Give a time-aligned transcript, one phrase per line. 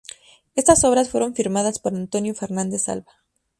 [0.55, 3.17] Estas obras fueron firmadas por Antonio Fernández Alba.